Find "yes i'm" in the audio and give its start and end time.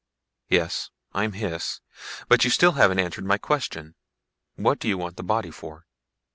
0.49-1.33